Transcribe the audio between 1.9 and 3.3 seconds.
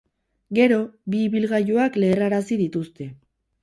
leherrarazi dituzte.